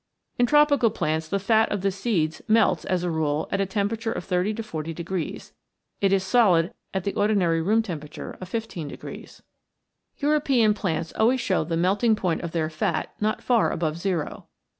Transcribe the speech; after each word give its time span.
In 0.39 0.47
tropical 0.47 0.89
plants 0.89 1.27
the 1.27 1.37
fat 1.37 1.71
of 1.71 1.81
the 1.81 1.91
seeds 1.91 2.41
melts 2.47 2.85
as 2.85 3.03
a 3.03 3.11
rule 3.11 3.47
at 3.51 3.61
a 3.61 3.67
temperature 3.67 4.11
of 4.11 4.23
30 4.23 4.55
to 4.55 4.63
40 4.63 4.95
degrees. 4.95 5.53
It 5.99 6.11
is 6.11 6.23
solid 6.23 6.73
at 6.91 7.03
the 7.03 7.13
ordinary 7.13 7.61
room 7.61 7.83
temperature 7.83 8.35
of 8.41 8.49
15 8.49 8.87
degrees. 8.87 9.43
European 10.17 10.73
plants 10.73 11.13
always 11.13 11.39
show 11.39 11.63
the 11.63 11.77
melting 11.77 12.15
point 12.15 12.41
of 12.41 12.49
their 12.49 12.67
fat 12.67 13.13
not 13.19 13.43
far 13.43 13.69
above 13.69 13.95
zero. 13.99 14.47